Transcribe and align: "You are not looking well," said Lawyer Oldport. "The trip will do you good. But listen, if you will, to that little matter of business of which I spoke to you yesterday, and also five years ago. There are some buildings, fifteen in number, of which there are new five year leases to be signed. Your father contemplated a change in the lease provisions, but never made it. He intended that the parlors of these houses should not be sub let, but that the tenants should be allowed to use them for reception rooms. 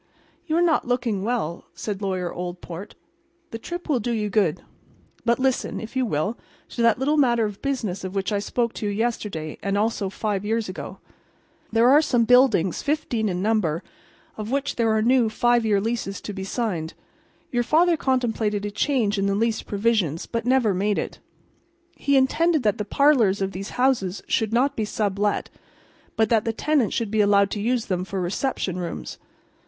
"You 0.47 0.57
are 0.57 0.63
not 0.63 0.87
looking 0.87 1.21
well," 1.23 1.65
said 1.75 2.01
Lawyer 2.01 2.33
Oldport. 2.33 2.95
"The 3.51 3.59
trip 3.59 3.87
will 3.87 3.99
do 3.99 4.11
you 4.11 4.31
good. 4.31 4.63
But 5.25 5.37
listen, 5.37 5.79
if 5.79 5.95
you 5.95 6.07
will, 6.07 6.39
to 6.69 6.81
that 6.81 6.97
little 6.97 7.17
matter 7.17 7.45
of 7.45 7.61
business 7.61 8.03
of 8.03 8.15
which 8.15 8.31
I 8.31 8.39
spoke 8.39 8.73
to 8.73 8.87
you 8.87 8.91
yesterday, 8.91 9.59
and 9.61 9.77
also 9.77 10.09
five 10.09 10.43
years 10.43 10.67
ago. 10.67 10.97
There 11.71 11.87
are 11.87 12.01
some 12.01 12.25
buildings, 12.25 12.81
fifteen 12.81 13.29
in 13.29 13.43
number, 13.43 13.83
of 14.37 14.49
which 14.49 14.75
there 14.75 14.89
are 14.89 15.03
new 15.03 15.29
five 15.29 15.67
year 15.67 15.79
leases 15.79 16.19
to 16.21 16.33
be 16.33 16.45
signed. 16.45 16.95
Your 17.51 17.61
father 17.61 17.95
contemplated 17.95 18.65
a 18.65 18.71
change 18.71 19.19
in 19.19 19.27
the 19.27 19.35
lease 19.35 19.61
provisions, 19.61 20.25
but 20.25 20.47
never 20.47 20.73
made 20.73 20.97
it. 20.97 21.19
He 21.95 22.17
intended 22.17 22.63
that 22.63 22.79
the 22.79 22.85
parlors 22.85 23.39
of 23.39 23.51
these 23.51 23.69
houses 23.77 24.23
should 24.27 24.51
not 24.51 24.75
be 24.75 24.83
sub 24.83 25.19
let, 25.19 25.51
but 26.15 26.29
that 26.29 26.43
the 26.43 26.53
tenants 26.53 26.95
should 26.95 27.11
be 27.11 27.21
allowed 27.21 27.51
to 27.51 27.61
use 27.61 27.85
them 27.85 28.03
for 28.03 28.19
reception 28.19 28.79
rooms. 28.79 29.19